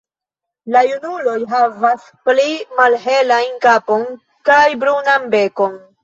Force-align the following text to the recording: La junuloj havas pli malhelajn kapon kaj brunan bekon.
La 0.75 0.79
junuloj 0.91 1.33
havas 1.49 2.07
pli 2.29 2.45
malhelajn 2.79 3.59
kapon 3.65 4.07
kaj 4.49 4.63
brunan 4.85 5.29
bekon. 5.35 5.77